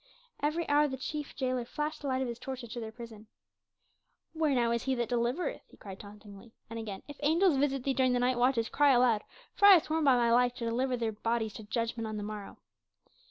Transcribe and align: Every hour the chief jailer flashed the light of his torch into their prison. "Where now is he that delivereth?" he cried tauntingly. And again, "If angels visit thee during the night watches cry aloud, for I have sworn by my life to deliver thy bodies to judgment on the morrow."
Every 0.41 0.67
hour 0.67 0.87
the 0.87 0.97
chief 0.97 1.35
jailer 1.35 1.63
flashed 1.63 2.01
the 2.01 2.07
light 2.07 2.23
of 2.23 2.27
his 2.27 2.39
torch 2.39 2.63
into 2.63 2.79
their 2.79 2.91
prison. 2.91 3.27
"Where 4.33 4.55
now 4.55 4.71
is 4.71 4.81
he 4.85 4.95
that 4.95 5.07
delivereth?" 5.09 5.61
he 5.67 5.77
cried 5.77 5.99
tauntingly. 5.99 6.53
And 6.71 6.79
again, 6.79 7.03
"If 7.07 7.17
angels 7.19 7.57
visit 7.57 7.83
thee 7.83 7.93
during 7.93 8.13
the 8.13 8.17
night 8.19 8.39
watches 8.39 8.67
cry 8.67 8.89
aloud, 8.93 9.23
for 9.53 9.67
I 9.67 9.73
have 9.73 9.83
sworn 9.83 10.03
by 10.03 10.15
my 10.17 10.31
life 10.31 10.55
to 10.55 10.65
deliver 10.65 10.97
thy 10.97 11.11
bodies 11.11 11.53
to 11.53 11.63
judgment 11.65 12.07
on 12.07 12.17
the 12.17 12.23
morrow." 12.23 12.57